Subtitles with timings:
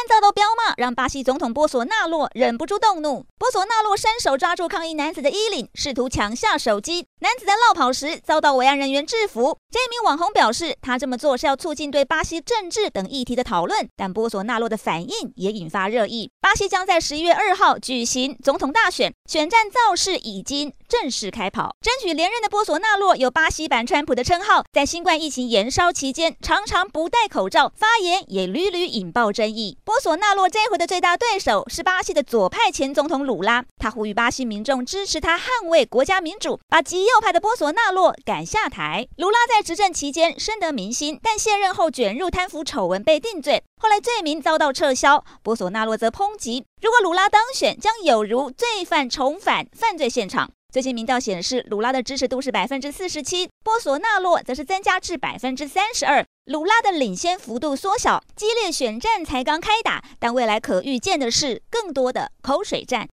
[0.00, 3.26] 无端遭到飙骂，让巴西总统波索纳洛忍不住动怒。
[3.38, 7.06] 波索纳洛伸手抓住抗议男子的衣领，试图抢下手机。
[7.20, 9.58] 男子在落跑时遭到维安人员制服。
[9.70, 13.86] 这名网红表示，他这么做是要促进对巴西政治等议题的讨论。
[13.94, 16.30] 但波索纳洛的反应也引发热议。
[16.40, 21.74] 巴西将在十一月二号举行总统大选，选战造势已经正式开跑。
[21.82, 29.78] 争取连任的波索纳洛有“巴西版川普”的称号，在新冠疫情延烧期间，常常不戴口罩，发言也屡屡引爆争议。
[29.90, 39.08] 波索纳洛这回的最大对手是巴西的左派前总统鲁拉，他呼吁巴西民众支持他捍卫国家民主，把极右派的波索纳洛赶下台。
[39.16, 45.24] 鲁拉在执政期间深得民心，但卸任后卷入贪腐丑闻被定罪，后来罪名遭到撤销。
[45.42, 50.48] 波索纳洛则抨击，如果鲁拉当选，将有如罪犯重返犯罪现场。
[50.72, 56.24] 最新民调显示，鲁拉的支持度是百分之四十七，波索纳洛则是增加至百分之三十二。
[56.50, 63.08] 鲁拉的领先幅度缩小，激烈选战才刚开打，但未来可预见的是更多的口水战。